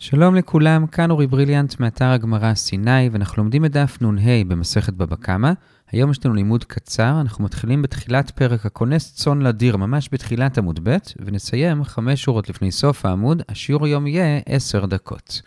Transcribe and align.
שלום 0.00 0.34
לכולם, 0.34 0.86
כאן 0.86 1.10
אורי 1.10 1.26
בריליאנט 1.26 1.80
מאתר 1.80 2.04
הגמרא 2.04 2.54
סיני, 2.54 3.08
ואנחנו 3.12 3.42
לומדים 3.42 3.64
את 3.64 3.72
דף 3.72 3.98
נ"ה 4.00 4.44
במסכת 4.48 4.92
בבא 4.92 5.16
קמא. 5.16 5.52
היום 5.92 6.10
יש 6.10 6.26
לנו 6.26 6.34
לימוד 6.34 6.64
קצר, 6.64 7.20
אנחנו 7.20 7.44
מתחילים 7.44 7.82
בתחילת 7.82 8.30
פרק 8.30 8.66
הכונס 8.66 9.14
צאן 9.14 9.42
לדיר, 9.42 9.76
ממש 9.76 10.08
בתחילת 10.12 10.58
עמוד 10.58 10.80
ב', 10.82 10.96
ונסיים 11.24 11.84
חמש 11.84 12.22
שורות 12.22 12.48
לפני 12.48 12.72
סוף 12.72 13.06
העמוד, 13.06 13.42
השיעור 13.48 13.84
היום 13.86 14.06
יהיה 14.06 14.40
עשר 14.46 14.86
דקות. 14.86 15.42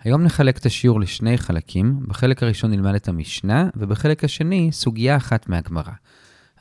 היום 0.00 0.22
נחלק 0.22 0.58
את 0.58 0.66
השיעור 0.66 1.00
לשני 1.00 1.38
חלקים, 1.38 2.00
בחלק 2.08 2.42
הראשון 2.42 2.70
נלמד 2.70 2.94
את 2.94 3.08
המשנה, 3.08 3.68
ובחלק 3.76 4.24
השני 4.24 4.68
סוגיה 4.72 5.16
אחת 5.16 5.48
מהגמרא. 5.48 5.92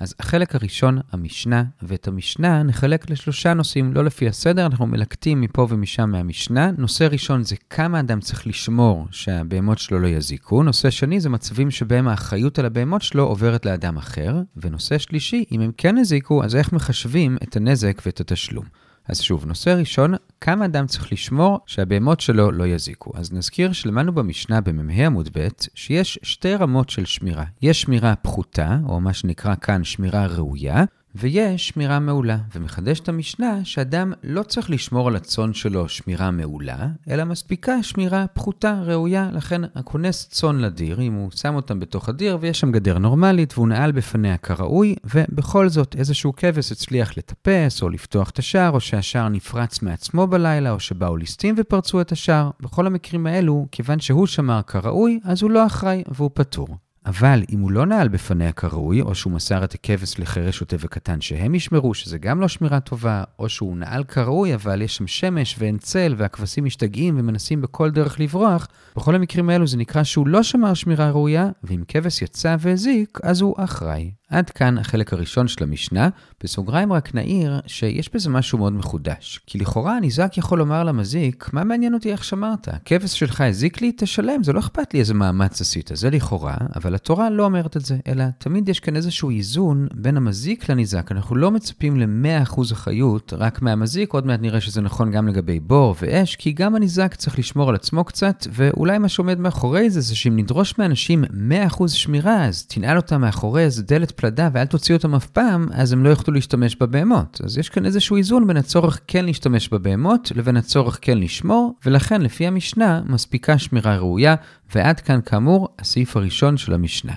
אז 0.02 0.16
החלק 0.20 0.56
הראשון, 0.56 0.98
המשנה, 1.12 1.64
ואת 1.82 2.08
המשנה 2.08 2.64
נחלק 2.64 3.10
לשלושה 3.10 3.54
נושאים, 3.54 3.94
לא 3.94 4.06
לפי 4.06 4.28
הסדר, 4.28 4.66
אנחנו 4.66 4.88
מלקטים 4.88 5.42
מפה 5.42 5.68
ומשם 5.70 6.10
מהמשנה. 6.10 6.72
נושא 6.78 7.08
ראשון 7.12 7.44
זה 7.44 7.56
כמה 7.70 8.00
אדם 8.00 8.20
צריך 8.20 8.48
לשמור 8.48 9.08
שהבהמות 9.12 9.78
שלו 9.78 10.00
לא 10.00 10.08
יזיקו. 10.08 10.64
נושא 10.64 10.90
שני 10.90 11.20
זה 11.20 11.30
מצבים 11.30 11.72
שבהם 11.72 12.08
האחריות 12.08 12.60
על 12.60 12.66
הבהמות 12.66 13.02
שלו 13.02 13.24
עוברת 13.24 13.66
לאדם 13.66 13.98
אחר. 13.98 14.42
ונושא 14.58 14.98
שלישי, 14.98 15.44
אם 15.52 15.62
הם 15.62 15.72
כן 15.78 15.98
הזיקו, 15.98 16.44
אז 16.44 16.56
איך 16.56 16.74
מחשבים 16.74 17.38
את 17.44 17.56
הנזק 17.56 18.02
ואת 18.06 18.20
התשלום. 18.20 18.66
אז 19.08 19.22
שוב, 19.22 19.46
נושא 19.46 19.70
ראשון, 19.70 20.14
כמה 20.42 20.66
אדם 20.66 20.88
צריך 20.88 21.12
לשמור 21.14 21.60
שהבהמות 21.66 22.20
שלו 22.20 22.52
לא 22.52 22.68
יזיקו. 22.68 23.12
אז 23.16 23.34
נזכיר 23.34 23.72
שלמדנו 23.72 24.14
במשנה 24.14 24.62
במ"ה 24.62 25.06
עמוד 25.06 25.30
ב', 25.34 25.48
שיש 25.76 26.20
שתי 26.24 26.56
רמות 26.56 26.90
של 26.90 27.06
שמירה. 27.06 27.46
יש 27.62 27.82
שמירה 27.82 28.16
פחותה, 28.16 28.78
או 28.88 29.02
מה 29.02 29.14
שנקרא 29.14 29.56
כאן 29.56 29.84
שמירה 29.84 30.26
ראויה, 30.26 30.84
ויש 31.16 31.68
שמירה 31.68 32.00
מעולה, 32.00 32.38
ומחדשת 32.56 33.10
המשנה 33.10 33.66
שאדם 33.66 34.14
לא 34.24 34.44
צריך 34.44 34.70
לשמור 34.70 35.08
על 35.08 35.16
הצאן 35.16 35.54
שלו 35.54 35.90
שמירה 35.90 36.32
מעולה, 36.32 36.88
אלא 37.10 37.24
מספיקה 37.24 37.84
שמירה 37.84 38.26
פחותה, 38.28 38.82
ראויה. 38.86 39.30
לכן 39.34 39.62
הכונס 39.76 40.28
צאן 40.30 40.58
לדיר, 40.58 41.02
אם 41.02 41.14
הוא 41.14 41.32
שם 41.32 41.56
אותם 41.56 41.80
בתוך 41.80 42.10
הדיר 42.10 42.38
ויש 42.42 42.60
שם 42.60 42.72
גדר 42.72 42.98
נורמלית 42.98 43.54
והוא 43.54 43.68
נעל 43.68 43.92
בפניה 43.92 44.38
כראוי, 44.38 44.96
ובכל 45.04 45.70
זאת 45.70 45.96
איזשהו 45.96 46.34
כבש 46.36 46.72
הצליח 46.72 47.18
לטפס 47.18 47.82
או 47.82 47.90
לפתוח 47.90 48.30
את 48.30 48.40
השער, 48.40 48.72
או 48.72 48.80
שהשער 48.80 49.30
נפרץ 49.30 49.82
מעצמו 49.82 50.28
בלילה, 50.28 50.72
או 50.72 50.80
שבאו 50.80 51.18
ליסטים 51.18 51.56
ופרצו 51.58 52.02
את 52.02 52.12
השער. 52.12 52.50
בכל 52.62 52.88
המקרים 52.88 53.28
האלו, 53.28 53.68
כיוון 53.72 54.00
שהוא 54.00 54.28
שמר 54.28 54.62
כראוי, 54.62 55.20
אז 55.24 55.42
הוא 55.42 55.52
לא 55.52 55.66
אחראי 55.66 56.04
והוא 56.08 56.30
פטור. 56.34 56.68
אבל 57.06 57.44
אם 57.52 57.60
הוא 57.60 57.72
לא 57.72 57.86
נעל 57.86 58.08
בפניה 58.08 58.52
כראוי, 58.52 59.02
או 59.02 59.16
שהוא 59.16 59.34
מסר 59.34 59.64
את 59.64 59.74
הכבש 59.74 60.20
לחרש 60.20 60.58
שוטה 60.58 60.76
וקטן 60.80 61.22
שהם 61.22 61.56
ישמרו, 61.56 61.94
שזה 61.94 62.18
גם 62.18 62.42
לא 62.42 62.48
שמירה 62.48 62.80
טובה, 62.80 63.24
או 63.40 63.50
שהוא 63.50 63.78
נעל 63.78 64.04
כראוי, 64.04 64.56
אבל 64.56 64.82
יש 64.82 64.96
שם 64.96 65.08
שמש 65.08 65.56
ואין 65.60 65.78
צל, 65.78 66.16
והכבשים 66.18 66.66
משתגעים 66.66 67.20
ומנסים 67.20 67.62
בכל 67.62 67.92
דרך 67.92 68.20
לברוח, 68.20 68.68
בכל 68.96 69.16
המקרים 69.16 69.50
האלו 69.50 69.68
זה 69.68 69.78
נקרא 69.78 70.04
שהוא 70.04 70.28
לא 70.28 70.44
שמר 70.44 70.74
שמירה 70.74 71.12
ראויה, 71.12 71.50
ואם 71.64 71.84
כבש 71.88 72.22
יצא 72.22 72.56
והזיק, 72.60 73.20
אז 73.24 73.42
הוא 73.42 73.56
אחראי. 73.58 74.12
עד 74.32 74.50
כאן 74.50 74.78
החלק 74.78 75.14
הראשון 75.14 75.48
של 75.48 75.64
המשנה. 75.64 76.10
בסוגריים 76.44 76.94
רק 76.94 77.16
נעיר 77.16 77.60
שיש 77.68 78.10
בזה 78.14 78.30
משהו 78.30 78.58
מאוד 78.58 78.74
מחודש. 78.74 79.40
כי 79.48 79.58
לכאורה 79.58 79.98
הניזק 79.98 80.38
יכול 80.38 80.60
לומר 80.60 80.84
למזיק, 80.84 81.50
מה 81.54 81.64
מעניין 81.64 81.94
אותי 81.94 82.12
איך 82.12 82.24
שמרת? 82.24 82.68
הכבש 82.68 83.20
שלך 83.20 83.42
הזיק 83.42 83.82
לי? 83.82 83.92
תשלם, 83.98 84.44
זה 84.44 84.54
לא 84.54 84.60
אכפת 84.60 84.94
לי 84.94 85.00
איזה 85.00 85.14
מאמץ 85.14 85.62
עשית. 85.62 85.92
זה 85.94 86.10
לכאורה, 86.10 86.58
אבל 86.76 86.96
התורה 86.96 87.30
לא 87.30 87.46
אומרת 87.46 87.78
את 87.78 87.86
זה, 87.86 87.98
אלא 88.08 88.24
תמיד 88.38 88.70
יש 88.70 88.80
כאן 88.80 88.96
איזשהו 88.96 89.30
איזון 89.30 89.88
בין 89.94 90.18
המזיק 90.18 90.70
לניזק. 90.70 91.12
אנחנו 91.12 91.36
לא 91.36 91.52
מצפים 91.52 92.00
ל-100% 92.00 92.62
אחריות 92.74 93.34
רק 93.38 93.62
מהמזיק, 93.62 94.14
עוד 94.14 94.26
מעט 94.26 94.40
נראה 94.42 94.62
שזה 94.62 94.82
נכון 94.82 95.12
גם 95.12 95.28
לגבי 95.28 95.60
בור 95.60 95.96
ואש, 96.02 96.36
כי 96.36 96.52
גם 96.52 96.76
הניזק 96.76 97.16
צריך 97.16 97.40
לשמור 97.40 97.70
על 97.70 97.76
עצמו 97.76 98.04
קצת, 98.04 98.48
ואולי 98.52 98.98
מה 98.98 99.10
שעומד 99.10 99.40
מאחורי 99.40 99.90
זה, 99.90 100.02
זה 100.02 100.16
שאם 100.16 100.40
נדרוש 100.40 100.78
מאנשים 100.78 101.24
100% 101.70 101.88
שמירה, 101.88 102.46
אז 102.46 102.66
תנעל 102.66 102.98
אותם 102.98 103.22
מאחורי 103.22 103.64
איזה 103.64 103.84
דלת 103.84 104.12
פלדה 104.22 104.50
ואל 104.54 104.66
תוציא 104.66 104.96
אותם 104.96 105.16
אף 105.16 105.28
פעם, 105.28 105.68
אז 105.74 105.94
הם 105.94 106.04
לא 106.04 106.10
יוכלו 106.10 106.34
להשתמש 106.34 106.76
בבהמות. 106.76 107.42
אז 107.44 107.58
יש 107.58 107.70
כאן 107.70 107.86
איזשהו 107.86 108.18
איזון 108.18 108.48
בין 108.48 108.58
הצורך 108.58 109.00
כן 109.08 109.26
להשתמש 109.26 109.70
בבהמות, 109.70 110.32
לבין 110.36 110.58
הצורך 110.58 111.00
כן 111.02 111.18
לשמור, 111.18 111.76
ולכן 111.86 112.22
לפי 112.22 112.48
המשנה 112.48 113.02
מספיקה 113.06 113.58
שמירה 113.58 113.98
ראויה, 113.98 114.36
ועד 114.76 115.00
כאן 115.00 115.20
כאמור 115.26 115.70
הסעיף 115.80 116.18
הראשון 116.18 116.58
של 116.58 116.74
המשנה. 116.74 117.14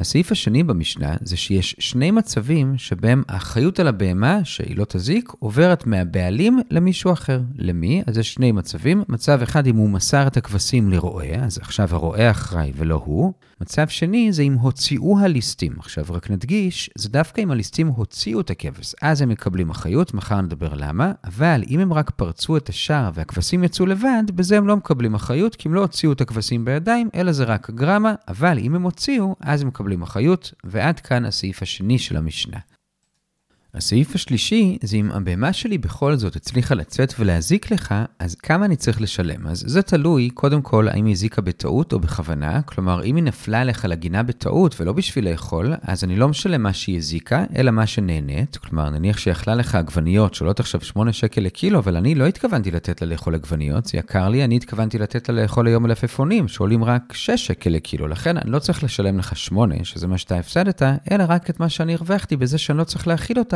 הסעיף 0.00 0.32
השני 0.32 0.62
במשנה 0.62 1.16
זה 1.20 1.36
שיש 1.36 1.76
שני 1.78 2.10
מצבים 2.10 2.78
שבהם 2.78 3.22
האחריות 3.28 3.80
על 3.80 3.88
הבהמה, 3.88 4.44
שהיא 4.44 4.76
לא 4.76 4.84
תזיק, 4.88 5.32
עוברת 5.38 5.86
מהבעלים 5.86 6.60
למישהו 6.70 7.12
אחר. 7.12 7.40
למי? 7.56 8.02
אז 8.06 8.18
יש 8.18 8.34
שני 8.34 8.52
מצבים. 8.52 9.02
מצב 9.08 9.42
אחד 9.42 9.66
אם 9.66 9.76
הוא 9.76 9.90
מסר 9.90 10.26
את 10.26 10.36
הכבשים 10.36 10.90
לרועה, 10.90 11.44
אז 11.44 11.58
עכשיו 11.58 11.88
הרועה 11.90 12.30
אחראי 12.30 12.72
ולא 12.76 13.02
הוא. 13.04 13.32
מצב 13.60 13.88
שני 13.88 14.32
זה 14.32 14.42
אם 14.42 14.54
הוציאו 14.54 15.18
הליסטים. 15.18 15.72
עכשיו 15.78 16.04
רק 16.10 16.30
נדגיש, 16.30 16.90
זה 16.94 17.08
דווקא 17.08 17.40
אם 17.40 17.50
הליסטים 17.50 17.86
הוציאו 17.86 18.40
את 18.40 18.50
הכבש, 18.50 18.94
אז 19.02 19.22
הם 19.22 19.28
מקבלים 19.28 19.70
אחריות, 19.70 20.14
מחר 20.14 20.40
נדבר 20.40 20.74
למה, 20.74 21.12
אבל 21.24 21.62
אם 21.70 21.80
הם 21.80 21.92
רק 21.92 22.10
פרצו 22.10 22.56
את 22.56 22.68
השער 22.68 23.10
והכבשים 23.14 23.64
יצאו 23.64 23.86
לבד, 23.86 24.22
בזה 24.34 24.58
הם 24.58 24.66
לא 24.66 24.76
מקבלים 24.76 25.14
אחריות, 25.14 25.56
כי 25.56 25.68
הם 25.68 25.74
לא 25.74 25.80
הוציאו 25.80 26.12
את 26.12 26.20
הכבשים 26.20 26.64
בידיים, 26.64 27.08
אלא 27.14 27.32
זה 27.32 27.44
רק 27.44 27.70
גרמה, 27.70 28.14
אבל 28.28 28.58
אם 28.58 28.74
הם 28.74 28.82
הוציאו, 28.82 29.36
אז 29.40 29.62
הם 29.62 29.68
מקבלים 29.68 29.87
אחריות, 30.02 30.52
ועד 30.64 31.00
כאן 31.00 31.24
הסעיף 31.24 31.62
השני 31.62 31.98
של 31.98 32.16
המשנה. 32.16 32.58
הסעיף 33.74 34.14
השלישי 34.14 34.78
זה 34.82 34.96
אם 34.96 35.10
הבהמה 35.10 35.52
שלי 35.52 35.78
בכל 35.78 36.16
זאת 36.16 36.36
הצליחה 36.36 36.74
לצאת 36.74 37.14
ולהזיק 37.18 37.70
לך, 37.70 37.94
אז 38.18 38.34
כמה 38.34 38.64
אני 38.64 38.76
צריך 38.76 39.00
לשלם? 39.00 39.46
אז 39.46 39.64
זה 39.66 39.82
תלוי, 39.82 40.30
קודם 40.30 40.62
כל, 40.62 40.88
האם 40.88 41.04
היא 41.04 41.12
הזיקה 41.12 41.42
בטעות 41.42 41.92
או 41.92 42.00
בכוונה, 42.00 42.62
כלומר, 42.62 43.04
אם 43.04 43.16
היא 43.16 43.24
נפלה 43.24 43.60
עליך 43.60 43.84
לגינה 43.84 44.22
בטעות 44.22 44.80
ולא 44.80 44.92
בשביל 44.92 45.30
לאכול, 45.30 45.74
אז 45.82 46.04
אני 46.04 46.16
לא 46.16 46.28
משלם 46.28 46.62
מה 46.62 46.72
שהיא 46.72 46.96
הזיקה, 46.96 47.44
אלא 47.56 47.70
מה 47.70 47.86
שנהנית, 47.86 48.56
כלומר, 48.56 48.90
נניח 48.90 49.18
שהיא 49.18 49.32
אכלה 49.32 49.54
לך 49.54 49.74
עגבניות 49.74 50.34
שעולות 50.34 50.60
עכשיו 50.60 50.80
8 50.80 51.12
שקל 51.12 51.40
לקילו, 51.40 51.78
אבל 51.78 51.96
אני 51.96 52.14
לא 52.14 52.26
התכוונתי 52.26 52.70
לתת 52.70 53.02
לה 53.02 53.08
לאכול 53.08 53.34
עגבניות, 53.34 53.86
זה 53.86 53.98
יקר 53.98 54.28
לי, 54.28 54.44
אני 54.44 54.56
התכוונתי 54.56 54.98
לתת 54.98 55.28
לה 55.28 55.42
לאכול 55.42 55.66
היום 55.66 55.82
מלפפונים, 55.82 56.48
שעולים 56.48 56.84
רק 56.84 57.12
6 57.12 57.46
שקל 57.46 57.70
לקילו, 57.70 58.08
לכן 58.08 58.36
אני 58.36 58.50
לא 58.50 58.58
צריך 58.58 58.84
לשלם 58.84 59.18
לך 59.18 59.36
8, 59.36 59.74
שזה 59.82 60.06
מה 60.06 60.18
שאתה 60.18 60.38
הפסדת, 60.38 60.82
אלא 60.82 61.24
רק 61.28 61.50
את 61.50 61.60
מה 61.60 61.68
שאני 61.68 61.94
הרווחתי 61.94 62.36
בזה 62.36 62.58
שאני 62.58 62.78
לא 62.78 62.84
צריך 62.84 63.08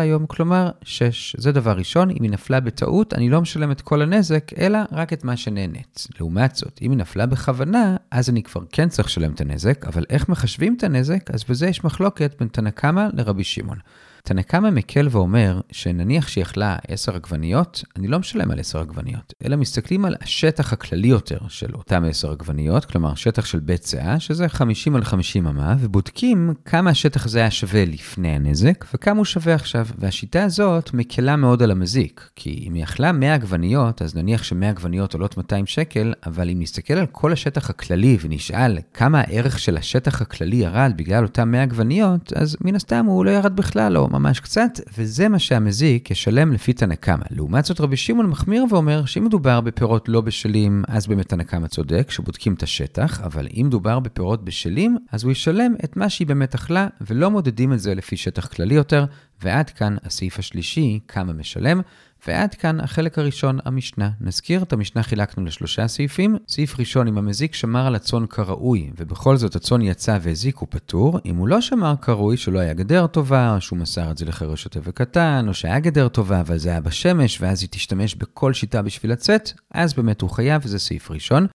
היום, 0.02 0.26
כלומר 0.26 0.70
6. 0.82 1.36
זה 1.38 1.52
דבר 1.52 1.72
ראשון, 1.72 2.10
אם 2.10 2.22
היא 2.22 2.30
נפלה 2.30 2.60
בטעות, 2.60 3.14
אני 3.14 3.30
לא 3.30 3.40
משלם 3.40 3.70
את 3.70 3.80
כל 3.80 4.02
הנזק, 4.02 4.50
אלא 4.58 4.78
רק 4.92 5.12
את 5.12 5.24
מה 5.24 5.36
שנהנית. 5.36 6.06
לעומת 6.20 6.56
זאת, 6.56 6.78
אם 6.82 6.90
היא 6.90 6.98
נפלה 6.98 7.26
בכוונה, 7.26 7.96
אז 8.10 8.30
אני 8.30 8.42
כבר 8.42 8.60
כן 8.72 8.88
צריך 8.88 9.08
לשלם 9.08 9.32
את 9.32 9.40
הנזק, 9.40 9.84
אבל 9.86 10.04
איך 10.10 10.28
מחשבים 10.28 10.74
את 10.78 10.84
הנזק? 10.84 11.30
אז 11.30 11.44
בזה 11.44 11.66
יש 11.66 11.84
מחלוקת 11.84 12.34
בין 12.38 12.48
תנא 12.48 12.70
קמא 12.70 13.06
לרבי 13.12 13.44
שמעון. 13.44 13.78
תנא 14.24 14.42
קמא 14.42 14.70
מקל 14.70 15.08
ואומר 15.10 15.60
שנניח 15.72 16.28
שהיא 16.28 16.44
אכלה 16.44 16.76
10 16.88 17.14
עגבניות, 17.14 17.84
אני 17.96 18.08
לא 18.08 18.18
משלם 18.18 18.50
על 18.50 18.60
10 18.60 18.80
עגבניות, 18.80 19.34
אלא 19.44 19.56
מסתכלים 19.56 20.04
על 20.04 20.14
השטח 20.20 20.72
הכללי 20.72 21.08
יותר 21.08 21.38
של 21.48 21.74
אותם 21.74 22.04
10 22.04 22.30
עגבניות, 22.32 22.84
כלומר 22.84 23.14
שטח 23.14 23.44
של 23.44 23.58
בית 23.58 23.84
סאה, 23.84 24.20
שזה 24.20 24.48
50 24.48 24.96
על 24.96 25.04
50 25.04 25.46
אמה, 25.46 25.76
ובודקים 25.80 26.54
כמה 26.64 26.90
השטח 26.90 27.26
הזה 27.26 27.38
היה 27.38 27.50
שווה 27.50 27.84
לפני 27.84 28.28
הנזק, 28.28 28.84
וכמה 28.94 29.16
הוא 29.16 29.24
שווה 29.24 29.54
עכשיו. 29.54 29.86
והשיטה 29.98 30.44
הזאת 30.44 30.94
מקלה 30.94 31.36
מאוד 31.36 31.62
על 31.62 31.70
המזיק, 31.70 32.30
כי 32.36 32.64
אם 32.68 32.74
היא 32.74 32.84
אכלה 32.84 33.12
100 33.12 33.34
עגבניות, 33.34 34.02
אז 34.02 34.14
נניח 34.14 34.42
ש-100 34.42 34.64
עגבניות 34.64 35.14
עולות 35.14 35.36
200 35.36 35.66
שקל, 35.66 36.12
אבל 36.26 36.50
אם 36.50 36.60
נסתכל 36.60 36.94
על 36.94 37.06
כל 37.06 37.32
השטח 37.32 37.70
הכללי 37.70 38.18
ונשאל 38.20 38.78
כמה 38.94 39.20
הערך 39.20 39.58
של 39.58 39.76
השטח 39.76 40.22
הכללי 40.22 40.56
ירד 40.56 40.92
בגלל 40.96 41.24
אותם 41.24 41.50
100 41.50 41.62
עגבניות, 41.62 42.32
אז 42.32 42.56
מן 42.60 42.74
הסתם 42.74 43.06
הוא 43.06 43.24
לא 43.24 43.30
ירד 43.30 43.56
בכלל, 43.56 43.96
או 43.96 44.11
ממש 44.12 44.40
קצת, 44.40 44.80
וזה 44.98 45.28
מה 45.28 45.38
שהמזיק 45.38 46.10
ישלם 46.10 46.52
לפי 46.52 46.72
תנא 46.72 46.94
קמא. 46.94 47.24
לעומת 47.30 47.64
זאת, 47.64 47.80
רבי 47.80 47.96
שמעון 47.96 48.26
מחמיר 48.26 48.64
ואומר 48.70 49.04
שאם 49.04 49.24
מדובר 49.24 49.60
בפירות 49.60 50.08
לא 50.08 50.20
בשלים, 50.20 50.82
אז 50.88 51.06
באמת 51.06 51.28
תנא 51.28 51.42
קמא 51.42 51.66
צודק, 51.66 52.10
שבודקים 52.10 52.54
את 52.54 52.62
השטח, 52.62 53.20
אבל 53.20 53.46
אם 53.56 53.66
מדובר 53.66 54.00
בפירות 54.00 54.44
בשלים, 54.44 54.96
אז 55.12 55.24
הוא 55.24 55.32
ישלם 55.32 55.74
את 55.84 55.96
מה 55.96 56.08
שהיא 56.08 56.26
באמת 56.26 56.54
אכלה, 56.54 56.86
ולא 57.00 57.30
מודדים 57.30 57.72
את 57.72 57.80
זה 57.80 57.94
לפי 57.94 58.16
שטח 58.16 58.46
כללי 58.46 58.74
יותר, 58.74 59.04
ועד 59.42 59.70
כאן 59.70 59.96
הסעיף 60.04 60.38
השלישי, 60.38 61.00
כמה 61.08 61.32
משלם, 61.32 61.80
ועד 62.26 62.54
כאן 62.54 62.80
החלק 62.80 63.18
הראשון, 63.18 63.58
המשנה. 63.64 64.10
נזכיר, 64.20 64.62
את 64.62 64.72
המשנה 64.72 65.02
חילקנו 65.02 65.44
לשלושה 65.44 65.88
סעיפים. 65.88 66.36
סעיף 66.48 66.78
ראשון, 66.78 67.08
אם 67.08 67.18
המזיק 67.18 67.54
שמר 67.54 67.86
על 67.86 67.94
הצאן 67.94 68.26
כראוי, 68.26 68.90
ובכל 68.98 69.36
זאת 69.36 69.56
הצאן 69.56 69.82
יצא 69.82 70.18
והזיק, 70.22 70.56
הוא 70.56 70.68
פטור. 70.70 71.18
אם 71.26 71.36
הוא 71.36 71.48
לא 71.48 71.60
שמר 71.60 71.94
כראוי, 72.02 72.36
שלא 72.36 72.58
היה 72.58 72.74
גדר 72.74 73.06
טובה, 73.06 73.54
או 73.54 73.60
שהוא 73.60 73.78
מסר 73.78 74.10
את 74.10 74.18
זה 74.18 74.24
לחרש 74.24 74.62
שוטה 74.62 74.80
וקטן, 74.82 75.44
או 75.48 75.54
שהיה 75.54 75.80
גדר 75.80 76.08
טובה, 76.08 76.40
אבל 76.40 76.58
זה 76.58 76.68
היה 76.68 76.80
בשמש, 76.80 77.40
ואז 77.40 77.62
היא 77.62 77.68
תשתמש 77.70 78.14
בכל 78.14 78.52
שיטה 78.52 78.82
בשביל 78.82 79.12
לצאת, 79.12 79.52
אז 79.70 79.94
באמת 79.94 80.20
הוא 80.20 80.30
חייב, 80.30 80.62
וזה 80.64 80.78
סעיף 80.78 81.10
ראשון. 81.10 81.46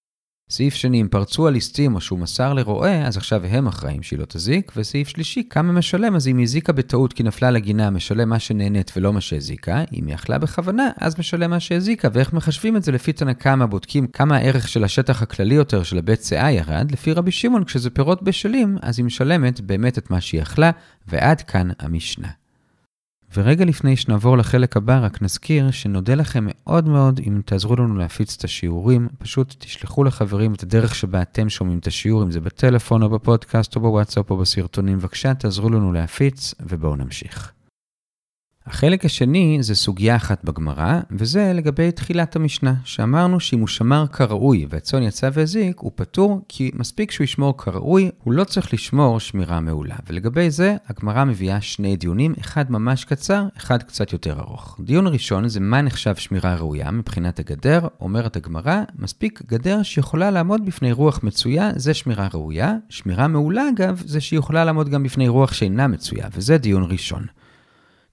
סעיף 0.50 0.76
שני, 0.76 1.02
אם 1.02 1.08
פרצו 1.08 1.48
על 1.48 1.54
ליסטים 1.54 1.96
או 1.96 2.02
שהוא 2.02 2.20
מסר 2.20 2.54
לרועה, 2.54 3.08
אז 3.08 3.18
עכשיו 3.18 3.46
הם 3.46 3.68
אחראים 3.68 4.04
שהיא 4.04 4.20
לא 4.20 4.26
תזיק. 4.26 4.72
וסעיף 4.76 5.08
שלישי, 5.08 5.44
כמה 5.50 5.74
משלם, 5.74 6.16
אז 6.16 6.28
אם 6.28 6.38
היא 6.38 6.44
הזיקה 6.44 6.74
בטעות 6.74 7.14
כי 7.14 7.24
נפלה 7.24 7.52
לגינה, 7.52 7.90
משלם 7.90 8.30
מה 8.30 8.40
שנהנית 8.40 8.92
ולא 8.98 9.14
מה 9.14 9.22
שהזיקה. 9.22 9.84
אם 9.94 10.08
היא 10.08 10.16
אכלה 10.16 10.38
בכוונה, 10.38 10.90
אז 10.98 11.20
משלם 11.20 11.50
מה 11.50 11.60
שהזיקה. 11.60 12.08
ואיך 12.14 12.34
מחשבים 12.34 12.78
את 12.78 12.84
זה? 12.84 12.92
לפי 12.92 13.14
תנא 13.14 13.34
קמא 13.34 13.66
בודקים 13.66 14.08
כמה 14.08 14.38
הערך 14.38 14.68
של 14.68 14.84
השטח 14.84 15.22
הכללי 15.22 15.56
יותר 15.56 15.84
של 15.84 15.98
הבית 15.98 16.24
שאה 16.24 16.52
ירד. 16.52 16.92
לפי 16.92 17.14
רבי 17.14 17.32
שמעון, 17.32 17.64
כשזה 17.64 17.90
פירות 17.90 18.24
בשלים, 18.24 18.78
אז 18.82 19.00
היא 19.00 19.06
משלמת 19.06 19.62
באמת 19.62 19.98
את 19.98 20.12
מה 20.12 20.22
שהיא 20.22 20.42
אכלה, 20.42 20.72
ועד 21.08 21.42
כאן 21.42 21.70
המשנה. 21.80 22.47
ורגע 23.34 23.66
לפני 23.66 23.96
שנעבור 23.96 24.38
לחלק 24.38 24.78
הבא, 24.78 25.00
רק 25.04 25.22
נזכיר 25.22 25.72
שנודה 25.72 26.16
לכם 26.16 26.44
מאוד 26.48 26.88
מאוד 26.88 27.20
אם 27.28 27.42
תעזרו 27.46 27.76
לנו 27.76 27.98
להפיץ 27.98 28.36
את 28.38 28.44
השיעורים. 28.44 29.08
פשוט 29.18 29.56
תשלחו 29.60 30.04
לחברים 30.04 30.54
את 30.54 30.64
הדרך 30.64 30.96
שבה 30.96 31.22
אתם 31.22 31.50
שומעים 31.50 31.80
את 31.80 31.88
השיעור, 31.88 32.24
אם 32.24 32.32
זה 32.32 32.40
בטלפון 32.40 33.04
או 33.04 33.10
בפודקאסט 33.10 33.76
או 33.76 33.82
בוואטסאפ 33.82 34.32
או 34.32 34.38
בסרטונים. 34.38 34.98
בבקשה, 34.98 35.34
תעזרו 35.34 35.70
לנו 35.70 35.94
להפיץ, 35.94 36.54
ובואו 36.60 36.96
נמשיך. 36.96 37.57
החלק 38.70 39.06
השני 39.06 39.58
זה 39.62 39.76
סוגיה 39.76 40.16
אחת 40.16 40.44
בגמרא, 40.44 41.00
וזה 41.12 41.52
לגבי 41.54 41.92
תחילת 41.92 42.36
המשנה, 42.36 42.74
שאמרנו 42.84 43.40
שאם 43.40 43.60
הוא 43.60 43.68
שמר 43.68 44.08
כראוי 44.08 44.66
והצאן 44.70 45.04
יצא 45.04 45.30
והזיק, 45.34 45.80
הוא 45.80 45.92
פטור, 45.96 46.42
כי 46.48 46.72
מספיק 46.74 47.12
שהוא 47.12 47.24
ישמור 47.24 47.58
כראוי, 47.58 48.10
הוא 48.24 48.34
לא 48.34 48.44
צריך 48.44 48.74
לשמור 48.74 49.20
שמירה 49.20 49.60
מעולה. 49.60 49.96
ולגבי 50.08 50.50
זה, 50.50 50.76
הגמרא 50.88 51.24
מביאה 51.24 51.62
שני 51.62 51.96
דיונים, 51.96 52.34
אחד 52.40 52.72
ממש 52.72 53.06
קצר, 53.06 53.44
אחד 53.58 53.84
קצת 53.84 54.14
יותר 54.14 54.40
ארוך. 54.40 54.80
דיון 54.84 55.08
ראשון 55.08 55.48
זה 55.48 55.60
מה 55.60 55.82
נחשב 55.82 56.16
שמירה 56.16 56.56
ראויה 56.56 56.92
מבחינת 56.92 57.40
הגדר, 57.40 57.88
אומרת 58.02 58.36
הגמרא, 58.36 58.82
מספיק 59.00 59.42
גדר 59.48 59.84
שיכולה 59.84 60.32
לעמוד 60.32 60.66
בפני 60.66 60.92
רוח 60.92 61.20
מצויה, 61.24 61.72
זה 61.76 61.94
שמירה 61.94 62.28
ראויה. 62.34 62.74
שמירה 62.90 63.28
מעולה, 63.28 63.70
אגב, 63.70 64.02
זה 64.06 64.22
שהיא 64.22 64.40
יכולה 64.40 64.66
לעמוד 64.66 64.90
גם 64.90 65.04
בפני 65.04 65.28
רוח 65.28 65.54
שאינה 65.54 65.88
מצויה, 65.88 66.28
וזה 66.34 66.58
דיון 66.58 66.84
ראשון. 66.84 67.37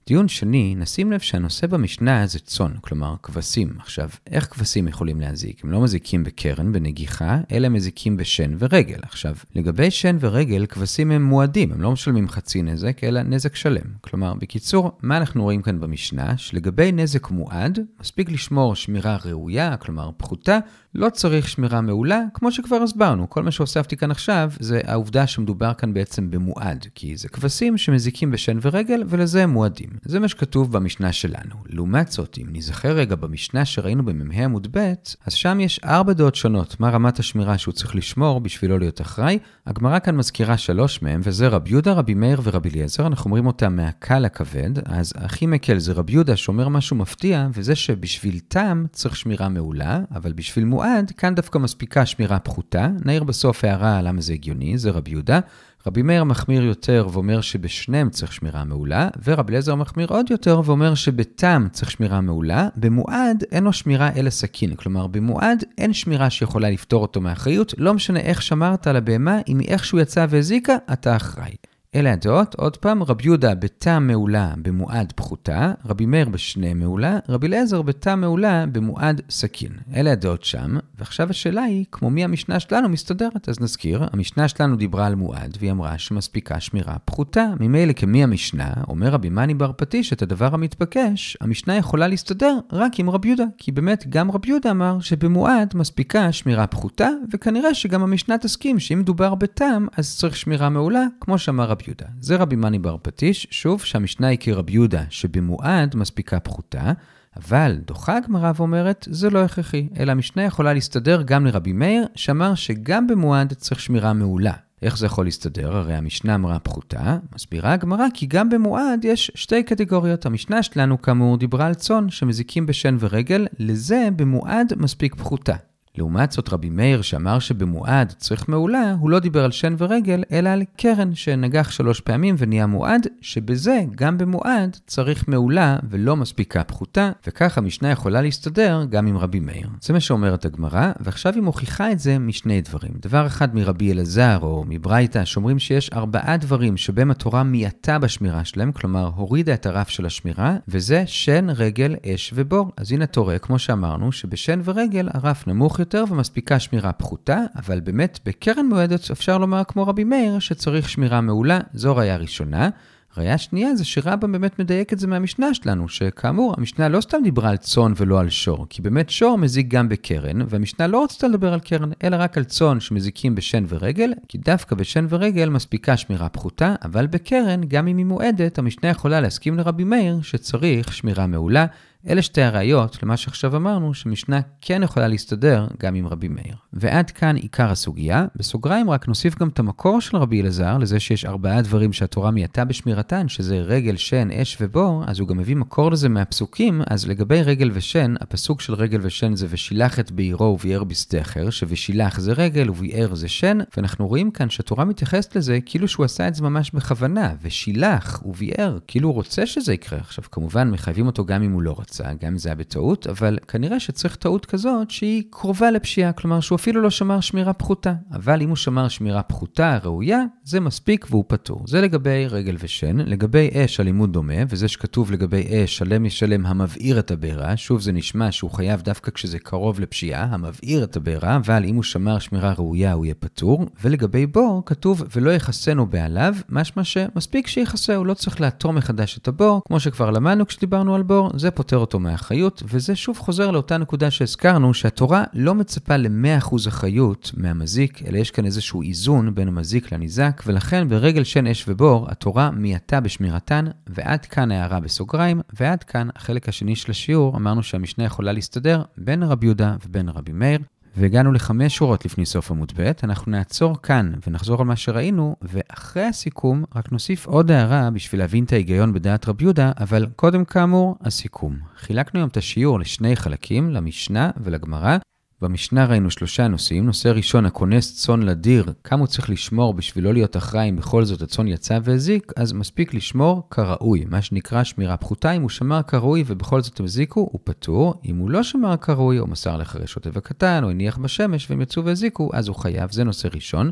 דיון 0.07 0.29
שני, 0.29 0.75
נשים 0.75 1.13
לב 1.13 1.21
שהנושא 1.21 1.67
במשנה 1.67 2.27
זה 2.27 2.39
צאן, 2.39 2.73
כלומר 2.81 3.15
כבשים. 3.23 3.69
עכשיו, 3.79 4.09
איך 4.31 4.45
כבשים 4.45 4.89
יכולים 4.89 5.21
להזיק? 5.21 5.65
הם 5.65 5.71
לא 5.71 5.81
מזיקים 5.81 6.25
בקרן, 6.25 6.73
בנגיחה, 6.73 7.39
אלא 7.53 7.69
מזיקים 7.69 8.17
בשן 8.17 8.57
ורגל. 8.59 8.99
עכשיו, 9.03 9.37
לגבי 9.55 9.91
שן 9.91 10.17
ורגל, 10.21 10.67
כבשים 10.67 11.11
הם 11.11 11.25
מועדים, 11.25 11.73
הם 11.73 11.81
לא 11.81 11.93
משלמים 11.93 12.29
חצי 12.29 12.63
נזק, 12.63 13.05
אלא 13.05 13.23
נזק 13.23 13.55
שלם. 13.55 13.87
כלומר, 14.01 14.35
בקיצור, 14.35 14.99
מה 15.03 15.17
אנחנו 15.17 15.43
רואים 15.43 15.63
כאן 15.63 15.81
במשנה? 15.81 16.37
שלגבי 16.37 16.93
נזק 16.93 17.31
מועד, 17.31 17.79
מספיק 18.01 18.31
לשמור 18.31 18.75
שמירה 18.75 19.17
ראויה, 19.25 19.77
כלומר 19.77 20.11
פחותה, 20.17 20.59
לא 20.95 21.11
צריך 21.11 21.49
שמירה 21.49 21.81
מעולה, 21.81 22.23
כמו 22.35 22.53
שכבר 22.53 22.77
הסברנו. 22.77 23.31
כל 23.31 23.43
מה 23.43 23.51
שהוספתי 23.51 23.97
כאן 23.97 24.11
עכשיו 24.11 24.53
זה 24.61 24.81
העובדה 24.85 25.27
שמדובר 25.27 25.75
כאן 25.75 25.95
בעצם 25.95 26.31
במועד, 26.31 26.87
כי 26.95 27.17
זה 27.17 27.29
כבשים 27.29 27.79
שמזיקים 27.79 28.31
בשן 28.31 28.59
ורגל, 28.63 29.03
ולזה 29.07 29.43
הם 29.43 29.51
מועדים. 29.51 29.94
זה 30.03 30.21
מה 30.21 30.29
שכתוב 30.29 30.73
במשנה 30.73 31.13
שלנו. 31.13 31.55
לעומת 31.67 32.13
זאת, 32.13 32.39
אם 32.43 32.47
נזכר 32.53 32.93
רגע 32.93 33.17
במשנה 33.17 33.65
שראינו 33.65 34.05
במ"ה 34.05 34.45
עמוד 34.45 34.69
ב', 34.71 34.93
אז 35.27 35.33
שם 35.33 35.61
יש 35.61 35.81
ארבע 35.85 36.13
דעות 36.13 36.35
שונות 36.35 36.81
מה 36.81 36.91
רמת 36.91 37.19
השמירה 37.19 37.59
שהוא 37.59 37.73
צריך 37.75 37.97
לשמור 37.97 38.41
בשביל 38.41 38.71
לא 38.71 38.79
להיות 38.79 39.01
אחראי. 39.01 39.39
הגמרא 39.67 39.99
כאן 39.99 40.17
מזכירה 40.17 40.57
שלוש 40.57 41.03
מהם, 41.03 41.21
וזה 41.25 41.49
רבי 41.49 41.71
יהודה, 41.71 41.93
רבי 41.93 42.15
מאיר 42.15 42.41
ורבי 42.45 42.69
אליעזר. 42.69 43.07
אנחנו 43.07 43.29
אומרים 43.29 43.47
אותם 43.47 43.77
מהקל 43.77 44.19
לכבד. 44.19 44.71
אז 44.85 45.13
הכי 45.17 45.47
מקל 45.47 45.79
זה 45.79 45.93
רבי 45.93 46.13
יהודה 46.13 46.37
שאומר 46.37 46.69
משהו 46.69 46.97
מפתיע, 46.97 47.49
וזה 47.55 47.75
שבשביל 47.75 48.39
טעם 48.49 48.87
צריך 48.93 49.17
שמירה 49.17 49.49
מעולה, 49.49 50.01
אבל 50.15 50.33
בשביל 50.33 50.65
מועד, 50.65 51.13
כאן 51.17 51.35
דווקא 51.35 51.59
מספיקה 51.59 52.07
שמירה 52.07 52.39
פחותה. 52.39 52.89
נעיר 53.05 53.25
בסוף 53.25 53.65
הערה 53.65 54.03
למה 54.03 54.21
זה 54.21 54.33
הגיוני, 54.33 54.79
זה 54.79 54.91
רבי 54.91 55.11
יהודה. 55.11 55.41
רבי 55.87 56.03
מאיר 56.03 56.25
מחמיר 56.25 56.63
יותר 56.65 57.09
ואומר 57.13 57.41
שבשניהם 57.41 58.11
צריך 58.11 58.33
שמירה 58.33 58.65
מעולה, 58.65 59.09
ורבי 59.25 59.51
אליעזר 59.53 59.75
מחמיר 59.75 60.09
עוד 60.11 60.31
יותר 60.31 60.61
ואומר 60.65 60.95
שבתם 60.95 61.67
צריך 61.73 61.91
שמירה 61.91 62.21
מעולה, 62.21 62.69
במועד 62.77 63.45
אין 63.53 63.65
לו 63.65 63.73
שמירה 63.73 64.11
אלא 64.17 64.31
סכין. 64.31 64.75
כלומר, 64.75 65.07
במועד 65.07 65.65
אין 65.79 65.93
שמירה 65.93 66.31
שיכולה 66.31 66.71
לפתור 66.71 67.03
אותו 67.03 67.21
מאחריות, 67.21 67.75
לא 67.79 67.95
משנה 67.95 68.21
איך 68.21 68.43
שמרת 68.43 68.87
על 68.87 68.97
הבהמה, 68.97 69.39
אם 69.49 69.61
איכשהו 69.61 69.99
יצא 69.99 70.27
והזיקה, 70.29 70.77
אתה 70.93 71.17
אחראי. 71.17 71.55
אלה 71.95 72.13
הדעות, 72.13 72.55
עוד 72.55 72.77
פעם, 72.77 73.03
רבי 73.03 73.25
יהודה 73.25 73.55
בטעם 73.55 74.07
מעולה 74.07 74.53
במועד 74.63 75.13
פחותה, 75.17 75.73
רבי 75.87 76.07
מאיר 76.07 76.29
בשני 76.29 76.75
מעולה, 76.75 77.19
רבי 77.29 77.47
אליעזר 77.47 77.83
בטעם 77.83 78.21
מעולה 78.21 78.65
במועד 78.73 79.21
סכין. 79.31 79.73
אלה 79.95 80.13
הדעות 80.13 80.45
שם, 80.45 80.77
ועכשיו 80.99 81.31
השאלה 81.31 81.63
היא, 81.63 81.85
כמו 81.93 82.11
מי 82.11 82.25
המשנה 82.25 82.61
שלנו 82.61 82.89
מסתדרת? 82.89 83.49
אז 83.49 83.61
נזכיר, 83.61 84.05
המשנה 84.13 84.49
שלנו 84.49 84.77
דיברה 84.77 85.07
על 85.07 85.15
מועד, 85.15 85.57
והיא 85.61 85.71
אמרה 85.71 85.99
שמספיקה 85.99 86.61
שמירה 86.61 86.97
פחותה. 87.05 87.47
ממילא 87.61 87.93
כמי 87.93 88.23
המשנה, 88.23 88.73
אומר 88.89 89.09
רבי 89.09 89.29
מני 89.29 89.55
בר 89.55 89.73
פטיש 89.77 90.13
את 90.13 90.23
הדבר 90.23 90.55
המתבקש, 90.55 91.37
המשנה 91.41 91.77
יכולה 91.77 92.09
להסתדר 92.09 92.59
רק 92.73 92.99
עם 92.99 93.11
רבי 93.11 93.29
יהודה, 93.29 93.47
כי 93.59 93.73
באמת 93.73 94.05
גם 94.09 94.31
רבי 94.31 94.49
יהודה 94.49 94.71
אמר 94.71 95.01
שבמועד 95.01 95.73
מספיקה 95.75 96.33
שמירה 96.33 96.67
פחותה, 96.67 97.09
וכנראה 97.33 97.75
שגם 97.75 98.03
המשנה 98.03 98.39
תסכים 98.39 98.79
שאם 98.79 98.99
מדובר 98.99 99.35
בטעם, 99.35 99.87
אז 99.97 100.17
צריך 100.17 100.37
שמירה 100.37 100.69
מעולה, 100.69 101.05
כמו 101.21 101.39
שאמר 101.39 101.65
רבי 101.65 101.84
יהודה. 101.89 102.07
זה 102.21 102.37
רבי 102.37 102.57
מני 102.57 102.79
בר 102.79 102.97
פטיש, 103.03 103.47
שוב, 103.51 103.81
שהמשנה 103.81 104.27
היא 104.27 104.39
כרבי 104.41 104.73
יהודה, 104.73 105.03
שבמועד 105.11 105.97
מספיקה 105.97 106.41
פחותה, 106.41 106.93
אבל 107.37 107.77
דוחה 107.87 108.17
הגמרא 108.17 108.53
ואומרת, 108.57 109.09
זה 109.11 109.31
לא 109.31 109.45
הכרחי, 109.45 109.89
אלא 109.99 110.13
המשנה 110.13 110.43
יכולה 110.43 110.73
להסתדר 110.73 111.23
גם 111.23 111.47
לרבי 111.47 111.73
מאיר, 111.73 112.07
שאמר 112.15 112.55
שגם 112.55 113.07
במועד 113.07 113.53
צריך 113.53 113.81
שמירה 113.81 114.13
מעולה. 114.13 114.53
איך 114.83 114.99
זה 114.99 115.07
יכול 115.07 115.25
להסתדר? 115.25 115.77
הרי 115.77 115.95
המשנה 115.95 116.35
אמרה 116.35 116.59
פחותה, 116.59 117.19
מסבירה 117.35 117.73
הגמרא 117.73 118.07
כי 118.15 118.27
גם 118.27 118.49
במועד 118.49 119.05
יש 119.05 119.31
שתי 119.35 119.63
קטגוריות. 119.63 120.27
המשנה 120.27 120.63
שלנו 120.63 121.03
כאמור 121.03 121.37
דיברה 121.37 121.67
על 121.67 121.75
צאן 121.75 122.11
שמזיקים 122.11 122.67
בשן 122.67 122.97
ורגל, 123.01 123.47
לזה 123.59 124.09
במועד 124.17 124.73
מספיק 124.77 125.15
פחותה. 125.15 125.57
לעומת 125.99 126.33
זאת 126.33 126.53
רבי 126.53 126.71
מאיר 126.71 127.03
שאמר 127.03 127.39
שבמועד 127.39 128.13
צריך 128.19 128.49
מעולה, 128.49 128.95
הוא 129.01 129.11
לא 129.11 129.19
דיבר 129.19 129.45
על 129.45 129.51
שן 129.51 129.75
ורגל, 129.79 130.23
אלא 130.33 130.49
על 130.49 130.63
קרן 130.77 131.15
שנגח 131.15 131.71
שלוש 131.71 132.01
פעמים 132.01 132.35
ונהיה 132.39 132.67
מועד, 132.67 133.07
שבזה, 133.21 133.85
גם 133.95 134.19
במועד, 134.19 134.77
צריך 134.87 135.29
מעולה 135.29 135.77
ולא 135.91 136.17
מספיקה 136.17 136.65
פחותה, 136.65 137.11
וכך 137.27 137.59
המשנה 137.59 137.91
יכולה 137.91 138.23
להסתדר 138.23 138.85
גם 138.91 139.07
עם 139.07 139.17
רבי 139.17 139.41
מאיר. 139.41 139.69
זה 139.81 139.93
מה 139.93 140.01
שאומרת 140.01 140.45
הגמרא, 140.45 140.93
ועכשיו 141.01 141.35
היא 141.35 141.43
מוכיחה 141.43 141.93
את 141.93 141.99
זה 141.99 142.19
משני 142.19 142.61
דברים. 142.61 142.93
דבר 143.01 143.27
אחד 143.27 143.55
מרבי 143.55 143.93
אלעזר 143.93 144.39
או 144.43 144.65
מברייתא, 144.69 145.25
שאומרים 145.25 145.59
שיש 145.59 145.91
ארבעה 145.93 146.37
דברים 146.37 146.77
שבהם 146.77 147.11
התורה 147.11 147.43
מייתה 147.43 147.99
בשמירה 147.99 148.45
שלהם, 148.45 148.73
כלומר 148.73 149.11
הורידה 149.17 149.55
את 149.55 149.67
הרף 149.67 149.89
של 149.89 150.07
השמירה, 150.07 150.57
וזה 150.69 151.03
שן, 151.07 151.47
רגל, 151.51 151.97
אש 152.07 152.33
ובור. 152.35 152.73
אז 152.77 152.93
הנה 152.93 153.05
רואה, 153.17 153.39
כמו 153.39 153.59
שאמרנו, 153.59 154.13
שבשן 154.13 154.61
ורגל 154.65 155.09
הרף 155.15 155.47
נמוך 155.47 155.81
יותר 155.85 156.05
ומספיקה 156.11 156.59
שמירה 156.59 156.93
פחותה, 156.93 157.41
אבל 157.57 157.81
באמת 157.81 158.19
בקרן 158.27 158.67
מועדת 158.67 159.11
אפשר 159.11 159.39
לומר 159.39 159.63
כמו 159.69 159.87
רבי 159.87 160.05
מאיר 160.05 160.39
שצריך 160.39 160.89
שמירה 160.89 161.21
מעולה, 161.21 161.61
זו 161.75 161.97
ראייה 161.97 162.17
ראשונה. 162.17 162.69
ראייה 163.17 163.39
שנייה 163.39 163.75
זה 163.75 163.85
שרבא 163.85 164.27
באמת 164.27 164.59
מדייק 164.59 164.93
את 164.93 164.99
זה 164.99 165.07
מהמשנה 165.07 165.55
שלנו, 165.55 165.89
שכאמור, 165.89 166.55
המשנה 166.57 166.89
לא 166.89 167.01
סתם 167.01 167.19
דיברה 167.23 167.51
על 167.51 167.57
צאן 167.57 167.93
ולא 167.97 168.21
על 168.21 168.31
שור, 168.31 168.67
כי 168.71 168.83
באמת 168.83 169.11
שור 169.11 169.39
מזיק 169.39 169.69
גם 169.69 169.89
בקרן, 169.89 170.39
והמשנה 170.49 170.87
לא 170.87 171.05
רצתה 171.05 171.29
לדבר 171.29 171.53
על 171.53 171.61
קרן, 171.61 171.91
אלא 172.05 172.17
רק 172.21 172.39
על 172.39 172.45
צאן 172.45 172.81
שמזיקים 172.81 173.35
בשן 173.35 173.65
ורגל, 173.69 174.13
כי 174.29 174.39
דווקא 174.39 174.77
בשן 174.77 175.07
ורגל 175.09 175.49
מספיקה 175.49 175.97
שמירה 175.97 176.29
פחותה, 176.29 176.75
אבל 176.85 177.07
בקרן, 177.07 177.61
גם 177.69 177.89
אם 177.89 177.97
היא 177.97 178.07
מועדת, 178.07 178.59
המשנה 178.59 178.91
יכולה 178.91 179.21
להסכים 179.21 179.59
לרבי 179.59 179.85
מאיר 179.85 180.23
שצריך 180.23 180.93
שמירה 180.93 181.27
מעולה. 181.27 181.67
אלה 182.09 182.23
שתי 182.23 182.43
הראיות 182.43 183.03
למה 183.03 183.17
שעכשיו 183.17 183.57
אמרנו, 183.57 183.95
שמשנה 183.95 184.41
כן 184.61 184.83
יכולה 184.83 185.09
להסתדר 185.09 185.67
גם 185.79 185.95
עם 185.95 186.07
רבי 186.07 186.29
מאיר. 186.29 186.55
ועד 186.73 187.11
כאן 187.11 187.37
עיקר 187.37 187.71
הסוגיה. 187.71 188.27
בסוגריים 188.37 188.91
רק 188.91 189.09
נוסיף 189.09 189.39
גם 189.39 189.49
את 189.49 189.59
המקור 189.59 190.01
של 190.01 190.17
רבי 190.17 190.43
אלעזר, 190.43 190.79
לזה 190.79 191.01
שיש 191.01 191.25
ארבעה 191.25 191.63
דברים 191.63 191.93
שהתורה 191.93 192.31
מייתה 192.31 192.65
בשמירתן, 192.65 193.29
שזה 193.29 193.57
רגל, 193.57 193.97
שן, 193.97 194.31
אש 194.31 194.57
ובור, 194.61 195.05
אז 195.07 195.21
הוא 195.21 195.29
גם 195.29 195.39
מביא 195.39 195.57
מקור 195.57 195.91
לזה 195.91 196.09
מהפסוקים, 196.09 196.83
אז 196.87 197.09
לגבי 197.09 197.43
רגל 197.43 197.71
ושן, 197.75 198.15
הפסוק 198.21 198.61
של 198.61 198.75
רגל 198.75 198.99
ושן 199.03 199.37
זה 199.37 199.47
ושילח 199.51 200.01
את 200.01 200.13
בעירו 200.13 200.45
וביער 200.45 200.85
בשדכר, 200.85 201.51
שושילח 201.51 202.21
זה 202.21 202.33
רגל 202.33 202.71
וביער 202.71 203.15
זה 203.15 203.29
שן, 203.29 203.59
ואנחנו 203.77 204.07
רואים 204.09 204.31
כאן 204.31 204.51
שהתורה 204.51 204.85
מתייחסת 204.85 205.37
לזה 205.37 205.59
כאילו 205.67 205.89
שהוא 205.89 206.05
עשה 206.05 206.29
את 206.29 206.35
זה 206.35 206.43
ממש 206.43 206.71
בכוונה, 206.71 207.35
ושילח 207.43 208.23
וביער, 208.25 208.79
כאילו 208.87 209.09
הוא 209.09 209.15
רוצה 209.15 209.47
שזה 209.47 209.75
יקרה. 209.75 209.99
עכשיו, 209.99 210.25
כמובן, 210.33 210.71
מחייבים 210.71 211.07
אותו 211.07 211.25
גם 211.25 211.43
אם 211.43 211.53
הוא 211.53 211.63
לא 211.63 211.71
רוצה. 211.71 211.94
יצא, 211.95 212.13
גם 212.21 212.33
אם 212.33 212.39
זה 212.39 212.49
היה 212.49 212.57
בטעות, 212.57 213.07
אבל 213.07 213.39
כנראה 213.49 213.81
שצריך 213.81 214.17
טעות 214.17 214.47
כזאת 214.47 214.91
שהיא 214.91 215.23
קרובה 215.31 215.71
לפשיעה, 215.71 216.13
כלומר 216.13 216.41
שהוא 216.41 216.57
אפילו 216.57 216.81
לא 216.81 216.91
שמר 216.91 217.21
שמירה 217.21 217.53
פחותה. 217.53 217.93
אבל 218.13 218.43
אם 218.43 218.49
הוא 218.49 218.57
שמר 218.57 218.89
שמירה 218.89 219.23
פחותה, 219.23 219.79
ראויה, 219.85 220.21
זה 220.45 220.61
מספיק 220.61 221.07
והוא 221.11 221.25
פטור. 221.29 221.65
זה 221.67 221.81
לגבי 221.81 222.27
רגל 222.31 222.57
ושן. 222.61 222.97
לגבי 222.99 223.51
אש, 223.53 223.81
הלימוד 223.81 224.13
דומה, 224.13 224.35
וזה 224.49 224.69
שכתוב 224.69 225.13
לגבי 225.13 225.45
אש, 225.51 225.77
שלם 225.77 226.07
ישלם 226.07 226.47
המבעיר 226.47 226.99
את 226.99 227.11
הבעירה, 227.11 227.57
שוב 227.57 227.81
זה 227.81 227.93
נשמע 227.93 228.33
שהוא 228.33 228.51
חייב 228.51 228.83
דווקא 228.83 229.11
כשזה 229.11 229.39
קרוב 229.39 229.81
לפשיעה, 229.81 230.25
המבעיר 230.25 230.85
את 230.85 230.97
הבעירה, 230.97 231.37
אבל 231.37 231.65
אם 231.65 231.75
הוא 231.75 231.83
שמר 231.83 232.19
שמירה 232.19 232.53
ראויה 232.53 232.93
הוא 232.93 233.05
יהיה 233.05 233.15
פטור. 233.15 233.67
ולגבי 233.85 234.27
בור, 234.27 234.63
כתוב 234.67 235.03
ולא 235.17 235.31
יכסנו 235.31 235.87
בעליו, 235.87 236.35
משמע 236.49 236.85
שמספיק 236.85 237.47
שיכסה, 237.47 237.97
הוא 237.97 238.07
לא 238.07 238.15
צריך 238.15 238.41
לעתור 238.41 238.73
מחדש 238.73 239.19
את 239.19 239.29
הבור, 239.29 239.63
כמו 239.67 239.81
שכבר 239.81 240.11
למדנו 240.11 240.47
כשדיברנו 240.47 240.95
על 240.95 241.03
בור, 241.03 241.31
זה 241.37 241.51
פותר 241.51 241.84
אותו 241.85 242.01
מהאחריות, 242.01 242.63
וזה 242.69 242.97
שוב 242.97 243.19
חוזר 243.19 243.51
לאותה 243.51 243.79
נקודה 243.79 244.11
שהזכרנו, 244.11 244.75
שהתורה 244.75 245.25
לא 245.33 245.55
מצפה 245.55 245.97
ל-100% 245.97 246.69
אחריות 246.69 247.31
מהמזיק, 247.37 248.03
אלא 248.07 248.19
יש 248.19 248.31
כאן 248.31 248.45
איזשהו 248.45 248.83
איזון 248.83 249.35
בין 249.35 249.49
המזיק 249.49 249.93
לניזק, 249.93 250.43
ולכן 250.47 250.89
ברגל 250.89 251.25
שן 251.25 251.47
אש 251.47 251.65
ובור, 251.69 252.07
התורה 252.11 252.51
מייתה 252.51 253.01
בשמירתן, 253.01 253.65
ועד 253.87 254.25
כאן 254.27 254.53
הערה 254.53 254.81
בסוגריים, 254.81 255.41
ועד 255.61 255.83
כאן 255.83 256.09
החלק 256.17 256.49
השני 256.49 256.77
של 256.77 256.91
השיעור, 256.91 257.37
אמרנו 257.37 257.63
שהמשנה 257.63 258.05
יכולה 258.05 258.33
להסתדר 258.33 258.83
בין 258.99 259.23
רבי 259.23 259.47
יהודה 259.47 259.77
ובין 259.87 260.09
רבי 260.09 260.33
מאיר, 260.33 260.59
והגענו 260.97 261.33
לחמש 261.33 261.77
שורות 261.77 262.05
לפני 262.05 262.27
סוף 262.27 262.51
עמוד 262.51 262.73
ב', 262.77 262.93
אנחנו 263.03 263.33
נעצור 263.33 263.83
כאן 263.83 264.13
ונחזור 264.27 264.61
על 264.61 264.67
מה 264.67 264.77
שראינו, 264.77 265.37
ואחרי 265.43 266.03
הסיכום 266.03 266.65
רק 266.75 266.93
נוסיף 266.93 267.27
עוד 267.27 267.51
הערה 267.51 267.91
בשביל 267.91 268.21
להבין 268.21 268.45
את 268.45 268.53
ההיגיון 268.53 268.93
בדעת 268.93 269.29
רב 269.29 269.43
יהודה, 269.43 269.73
אבל 269.81 270.07
קודם 270.17 270.45
כאמור, 270.45 270.97
הסיכום. 271.01 271.57
חילקנו 271.77 272.21
היום 272.21 272.29
את 272.29 272.37
השיעור 272.37 272.81
לשני 272.81 273.17
חלקים, 273.17 273.71
למשנה 273.71 274.31
ולגמרא, 274.37 274.97
במשנה 275.41 275.87
ראינו 275.87 276.11
שלושה 276.11 276.49
נושאים. 276.49 276.87
נושא 276.87 277.09
ראשון, 277.09 277.47
הכונס 277.47 277.97
צאן 277.97 278.23
לדיר, 278.23 278.73
כמה 278.85 279.01
הוא 279.01 279.07
צריך 279.07 279.31
לשמור 279.31 279.75
בשביל 279.75 280.05
לא 280.05 280.13
להיות 280.13 280.37
אחראי 280.37 280.69
אם 280.69 280.77
בכל 280.77 281.05
זאת 281.05 281.23
הצאן 281.23 281.49
יצא 281.49 281.79
והזיק, 281.85 282.33
אז 282.37 282.53
מספיק 282.53 282.95
לשמור 282.95 283.49
כראוי, 283.51 284.05
מה 284.05 284.23
שנקרא 284.23 284.65
שמירה 284.65 284.97
פחותה. 284.97 285.33
אם 285.33 285.43
הוא 285.43 285.51
שמר 285.51 285.83
כראוי 285.83 286.25
ובכל 286.27 286.61
זאת 286.61 286.81
הם 286.81 286.85
הזיקו, 286.85 287.21
הוא 287.21 287.41
פטור. 287.45 288.01
אם 288.05 288.17
הוא 288.17 288.31
לא 288.31 288.43
שמר 288.43 288.77
כראוי, 288.77 289.19
או 289.19 289.27
מסר 289.27 289.57
לחרש 289.57 289.93
שוטה 289.93 290.11
וקטן, 290.13 290.65
או 290.65 290.71
הניח 290.71 290.99
בשמש 290.99 291.51
והם 291.51 291.61
יצאו 291.61 291.85
והזיקו, 291.85 292.31
אז 292.33 292.49
הוא 292.49 292.57
חייב. 292.57 292.93
זה 292.93 293.05
נושא 293.05 293.29
ראשון. 293.35 293.71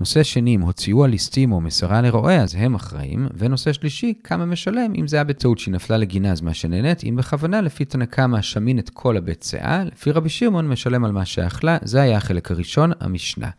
נושא 0.00 0.22
שני, 0.22 0.54
אם 0.54 0.60
הוציאו 0.60 1.04
על 1.04 1.10
ליסטים 1.10 1.52
או 1.52 1.60
מסרה 1.60 2.00
לרועה, 2.00 2.36
אז 2.36 2.54
הם 2.58 2.74
אחראים. 2.74 3.28
ונושא 3.34 3.72
שלישי, 3.72 4.14
כמה 4.24 4.44
משלם, 4.44 4.92
אם 4.98 5.08
זה 5.08 5.16
היה 5.16 5.24
בטעות 5.24 5.58
שהיא 5.58 5.74
נפלה 5.74 5.96
לגינה, 5.96 6.32
אז 6.32 6.40
מה 6.40 6.54
שנהנית, 6.54 7.04
אם 7.04 7.16
בכוונה, 7.16 7.60
לפי 7.60 7.84
תנקה 7.84 8.26
מהשמין 8.26 8.78
את 8.78 8.90
כל 8.90 9.16
הבית 9.16 9.42
שאה, 9.42 9.84
לפי 9.84 10.10
רבי 10.10 10.28
שמעון 10.28 10.68
משלם 10.68 11.04
על 11.04 11.12
מה 11.12 11.24
שאכלה, 11.24 11.78
זה 11.82 12.00
היה 12.00 12.16
החלק 12.16 12.50
הראשון, 12.50 12.92
המשנה. 13.00 13.50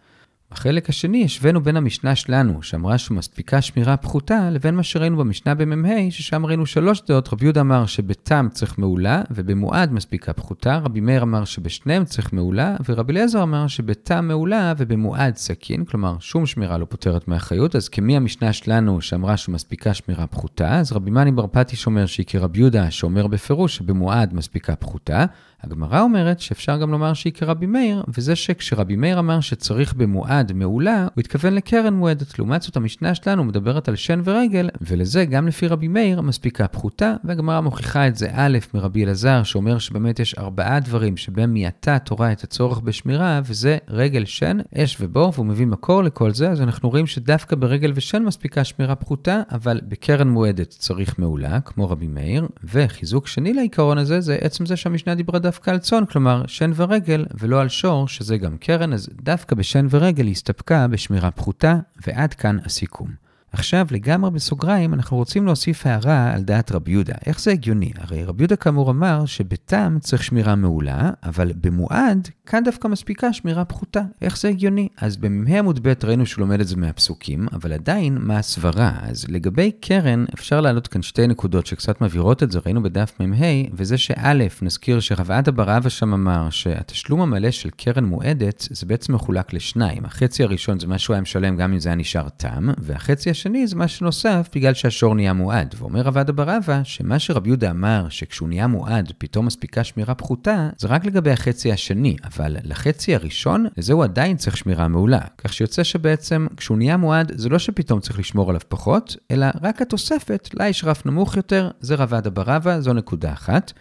בחלק 0.52 0.90
השני 0.90 1.26
השווינו 1.26 1.64
בין 1.64 1.78
המשנה 1.78 2.16
שלנו, 2.16 2.64
שאמרה 2.64 2.98
שמספיקה 2.98 3.62
שמירה 3.62 3.98
פחותה, 3.98 4.50
לבין 4.50 4.76
מה 4.76 4.84
שראינו 4.84 5.18
במשנה 5.18 5.56
במ"ה, 5.56 6.12
ששם 6.12 6.46
ראינו 6.46 6.66
שלוש 6.66 7.02
דעות. 7.08 7.34
רבי 7.34 7.46
יהודה 7.46 7.62
אמר 7.62 7.86
שבתם 7.86 8.48
צריך 8.52 8.80
מעולה, 8.80 9.22
ובמועד 9.32 9.94
מספיקה 9.94 10.34
פחותה. 10.34 10.78
רבי 10.78 11.00
מאיר 11.00 11.24
אמר 11.24 11.46
שבשניהם 11.46 12.06
צריך 12.06 12.34
מעולה, 12.34 12.76
ורבי 12.90 13.14
אליעזר 13.14 13.44
אמר 13.44 13.68
שבתם 13.68 14.28
מעולה 14.28 14.74
ובמועד 14.78 15.36
סכין, 15.36 15.86
כלומר 15.86 16.16
שום 16.20 16.46
שמירה 16.46 16.78
לא 16.78 16.86
פותרת 16.90 17.28
מאחריות. 17.28 17.76
אז 17.76 17.90
כמי 17.90 18.18
המשנה 18.18 18.54
שלנו 18.54 19.02
שאמרה 19.02 19.38
שמספיקה 19.38 19.94
שמירה 19.94 20.28
פחותה, 20.28 20.80
אז 20.80 20.92
רבי 20.92 21.12
מני 21.12 21.32
בר 21.32 21.46
פטיש 21.52 21.82
שאומר 21.82 22.06
שהיא 22.06 22.26
כרבי 22.26 22.60
יהודה, 22.60 22.92
שאומר 22.92 23.28
בפירוש 23.28 23.76
שבמועד 23.76 24.34
מספיקה 24.34 24.76
פחותה. 24.76 25.26
הגמרא 25.64 26.02
אומרת 26.02 26.40
שאפשר 26.40 26.78
גם 26.78 26.92
לומר 26.92 27.14
שהיא 27.14 27.34
כרבי 27.34 27.66
מאיר, 27.66 28.04
וזה 28.08 28.36
שכשרבי 28.36 28.96
מאיר 28.96 29.20
אמר 29.20 29.40
שצריך 29.40 29.94
במועד 29.94 30.41
מעולה, 30.56 31.08
הוא 31.16 31.22
התכוון 31.22 31.54
לקרן 31.54 31.94
מועדת. 31.94 32.40
לעומת 32.40 32.62
זאת, 32.62 32.78
המשנה 32.78 33.16
שלנו 33.16 33.44
מדברת 33.44 33.88
על 33.88 33.96
שן 33.96 34.22
ורגל, 34.24 34.70
ולזה 34.82 35.26
גם 35.26 35.48
לפי 35.48 35.68
רבי 35.68 35.88
מאיר 35.88 36.22
מספיקה 36.22 36.68
פחותה, 36.68 37.14
והגמרא 37.24 37.62
מוכיחה 37.62 38.08
את 38.08 38.16
זה 38.16 38.28
א' 38.34 38.58
מרבי 38.74 39.06
אלעזר, 39.06 39.44
שאומר 39.44 39.80
שבאמת 39.80 40.20
יש 40.20 40.36
ארבעה 40.38 40.80
דברים 40.80 41.18
שבהם 41.18 41.54
מייתה 41.54 41.96
התורה 41.96 42.32
את 42.32 42.44
הצורך 42.44 42.80
בשמירה, 42.80 43.42
וזה 43.46 43.78
רגל, 43.90 44.26
שן, 44.26 44.58
אש 44.78 44.98
ובור, 45.00 45.32
והוא 45.36 45.46
מביא 45.46 45.66
מקור 45.68 46.04
לכל 46.04 46.34
זה, 46.34 46.50
אז 46.50 46.62
אנחנו 46.62 46.90
רואים 46.90 47.08
שדווקא 47.08 47.56
ברגל 47.56 47.92
ושן 47.96 48.24
מספיקה 48.24 48.64
שמירה 48.64 48.96
פחותה, 48.96 49.42
אבל 49.52 49.82
בקרן 49.88 50.30
מועדת 50.30 50.70
צריך 50.70 51.20
מעולה, 51.20 51.60
כמו 51.60 51.90
רבי 51.90 52.08
מאיר, 52.08 52.48
וחיזוק 52.64 53.28
שני 53.28 53.54
לעיקרון 53.54 53.98
הזה, 53.98 54.22
זה 54.22 54.38
עצם 54.42 54.66
זה 54.66 54.76
שהמשנה 54.76 55.16
דיברה 55.16 55.40
דווקא 55.40 55.72
על 55.72 55.80
צאן, 55.80 56.06
כלומר 56.06 56.44
שן 56.48 56.72
ורגל, 56.76 57.26
ולא 57.40 57.62
על 57.62 57.70
שור, 57.70 58.08
שזה 58.08 58.38
גם 58.38 58.58
קרן, 58.58 58.94
אז 58.94 59.10
דווקא 59.22 59.56
בשן 59.56 59.88
ורגל 59.90 60.28
היא 60.32 60.36
הסתפקה 60.36 60.88
בשמירה 60.88 61.32
פחותה, 61.32 61.76
ועד 62.08 62.34
כאן 62.34 62.58
הסיכום. 62.66 63.21
עכשיו, 63.54 63.88
לגמרי 63.92 64.32
בסוגריים, 64.32 64.94
אנחנו 64.94 65.18
רוצים 65.18 65.46
להוסיף 65.46 65.86
הערה 65.86 66.34
על 66.34 66.42
דעת 66.44 66.72
רבי 66.72 66.92
יהודה. 66.92 67.14
איך 67.26 67.40
זה 67.40 67.52
הגיוני? 67.52 67.92
הרי 67.98 68.24
רבי 68.24 68.44
יהודה 68.44 68.56
כאמור 68.56 68.92
אמר 68.92 69.26
שבתם 69.26 69.98
צריך 70.00 70.24
שמירה 70.24 70.56
מעולה, 70.56 71.10
אבל 71.24 71.52
במועד, 71.62 72.30
כאן 72.46 72.64
דווקא 72.64 72.88
מספיקה 72.88 73.34
שמירה 73.34 73.66
פחותה. 73.66 74.02
איך 74.22 74.38
זה 74.38 74.50
הגיוני? 74.50 74.88
אז 74.98 75.18
במ"ה 75.18 75.60
עמוד 75.60 75.88
ב' 75.88 75.94
ראינו 76.04 76.26
שהוא 76.26 76.42
לומד 76.42 76.60
את 76.60 76.68
זה 76.68 76.76
מהפסוקים, 76.76 77.48
אבל 77.54 77.74
עדיין, 77.74 78.18
מה 78.22 78.38
הסברה? 78.38 78.92
אז 79.02 79.26
לגבי 79.30 79.72
קרן, 79.82 80.26
אפשר 80.34 80.62
להעלות 80.62 80.88
כאן 80.88 81.02
שתי 81.02 81.28
נקודות 81.28 81.66
שקצת 81.66 82.02
מבהירות 82.02 82.44
את 82.44 82.52
זה, 82.52 82.60
ראינו 82.66 82.84
בדף 82.84 83.20
מ"ה, 83.20 83.46
וזה 83.74 83.98
שא', 83.98 84.34
נזכיר 84.62 85.00
שרב 85.00 85.32
עדה 85.32 85.52
בר 85.52 85.78
אבא 85.78 85.90
שם 85.90 86.14
אמר 86.14 86.50
שהתשלום 86.50 87.22
המלא 87.22 87.52
של 87.52 87.70
קרן 87.70 88.06
מועדת, 88.06 88.68
זה 88.72 88.86
בעצם 88.86 89.16
מחולק 89.16 89.54
לשניים. 89.54 90.06
החצי 90.06 90.44
הראשון 90.44 90.80
זה 90.80 90.88
מה 90.88 90.98
שהוא 90.98 91.14
היה 91.14 91.22
משלם 91.22 91.58
גם 91.58 91.74
אם 91.74 91.80
זה 91.80 91.90
היה 91.90 91.96
נשאר 91.96 92.30
תם, 92.30 92.70
והחצי 92.78 93.30
השני 93.42 93.68
זה 93.68 93.76
מה 93.76 93.88
שנוסף 93.88 94.50
בגלל 94.56 94.74
שהשור 94.74 95.16
נהיה 95.16 95.34
מועד. 95.34 95.76
ואומר 95.78 96.02
רב 96.02 96.18
עדה 96.18 96.32
בר 96.32 96.58
אבא, 96.58 96.82
שמה 96.84 97.20
שרבי 97.20 97.50
יהודה 97.50 97.72
אמר, 97.72 98.10
שכשהוא 98.10 98.50
נהיה 98.50 98.68
מועד 98.68 99.14
פתאום 99.18 99.46
מספיקה 99.46 99.84
שמירה 99.84 100.16
פחותה, 100.16 100.70
זה 100.78 100.88
רק 100.88 101.06
לגבי 101.06 101.32
החצי 101.32 101.72
השני, 101.72 102.16
אבל 102.24 102.58
לחצי 102.64 103.16
הראשון, 103.16 103.66
לזה 103.78 103.94
הוא 103.94 104.04
עדיין 104.04 104.38
צריך 104.38 104.58
שמירה 104.58 104.88
מעולה. 104.88 105.20
כך 105.38 105.54
שיוצא 105.54 105.84
שבעצם 105.84 106.48
כשהוא 106.58 106.78
נהיה 106.78 106.98
מועד, 106.98 107.32
זה 107.36 107.50
לא 107.50 107.60
שפתאום 107.60 108.00
צריך 108.00 108.20
לשמור 108.20 108.50
עליו 108.50 108.62
פחות, 108.70 109.16
אלא 109.32 109.48
רק 109.62 109.82
התוספת, 109.82 110.50
לה 110.54 110.68
יש 110.68 110.84
רף 110.84 111.06
נמוך 111.06 111.38
יותר, 111.38 111.70
זה 111.80 111.96
רב 111.96 112.14
עדה 112.14 112.30
בר 112.30 112.56
אבא, 112.58 112.80
זו 112.80 112.94
נקודה 112.94 113.34
אחת. 113.34 113.74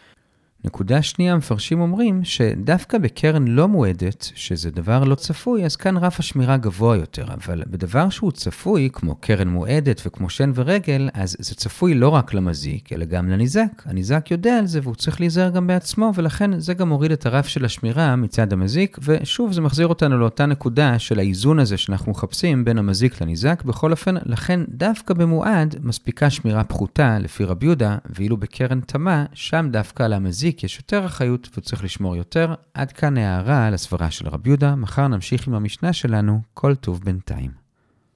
נקודה 0.64 1.02
שנייה, 1.02 1.32
המפרשים 1.32 1.80
אומרים 1.80 2.24
שדווקא 2.24 2.98
בקרן 2.98 3.48
לא 3.48 3.68
מועדת, 3.68 4.30
שזה 4.34 4.70
דבר 4.70 5.04
לא 5.04 5.14
צפוי, 5.14 5.64
אז 5.64 5.76
כאן 5.76 5.96
רף 5.96 6.18
השמירה 6.20 6.56
גבוה 6.56 6.96
יותר, 6.96 7.26
אבל 7.34 7.62
בדבר 7.66 8.10
שהוא 8.10 8.32
צפוי, 8.32 8.88
כמו 8.92 9.14
קרן 9.14 9.48
מועדת 9.48 10.02
וכמו 10.06 10.30
שן 10.30 10.52
ורגל, 10.54 11.08
אז 11.14 11.36
זה 11.38 11.54
צפוי 11.54 11.94
לא 11.94 12.08
רק 12.08 12.34
למזיק, 12.34 12.92
אלא 12.92 13.04
גם 13.04 13.28
לניזק. 13.28 13.82
הניזק 13.84 14.30
יודע 14.30 14.58
על 14.58 14.66
זה 14.66 14.80
והוא 14.82 14.94
צריך 14.94 15.20
להיזהר 15.20 15.50
גם 15.50 15.66
בעצמו, 15.66 16.12
ולכן 16.14 16.60
זה 16.60 16.74
גם 16.74 16.88
מוריד 16.88 17.12
את 17.12 17.26
הרף 17.26 17.46
של 17.46 17.64
השמירה 17.64 18.16
מצד 18.16 18.52
המזיק, 18.52 18.98
ושוב 19.02 19.52
זה 19.52 19.60
מחזיר 19.60 19.86
אותנו 19.86 20.18
לאותה 20.18 20.46
נקודה 20.46 20.98
של 20.98 21.18
האיזון 21.18 21.58
הזה 21.58 21.76
שאנחנו 21.76 22.12
מחפשים 22.12 22.64
בין 22.64 22.78
המזיק 22.78 23.22
לניזק. 23.22 23.62
בכל 23.66 23.90
אופן, 23.90 24.14
לכן 24.26 24.60
דווקא 24.68 25.14
במועד 25.14 25.76
מספיקה 25.82 26.30
שמירה 26.30 26.64
פחותה 26.64 27.18
לפי 27.18 27.44
רבי 27.44 27.66
יהודה, 27.66 27.96
ואילו 28.16 28.36
בקרן 28.36 28.80
תמה, 28.80 29.24
שם 29.34 29.68
דווקא 29.72 30.02
על 30.02 30.12
המזיק 30.12 30.49
למזיק 30.50 30.64
יש 30.64 30.76
יותר 30.76 31.06
אחריות 31.06 31.48
והוא 31.52 31.62
צריך 31.62 31.84
לשמור 31.84 32.16
יותר. 32.16 32.54
עד 32.74 32.92
כאן 32.92 33.16
הערה 33.16 33.66
על 33.66 33.74
הסברה 33.74 34.10
של 34.10 34.28
רב 34.28 34.46
יהודה, 34.46 34.74
מחר 34.74 35.08
נמשיך 35.08 35.48
עם 35.48 35.54
המשנה 35.54 35.92
שלנו, 35.92 36.40
כל 36.54 36.74
טוב 36.74 37.00
בינתיים. 37.04 37.59